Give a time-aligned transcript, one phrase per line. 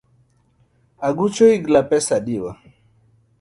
[1.09, 2.51] Aguch oyigla pesa adiwa.